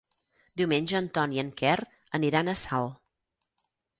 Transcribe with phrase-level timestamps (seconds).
[0.61, 1.75] Diumenge en Ton i en Quer
[2.19, 3.63] aniran a Salt.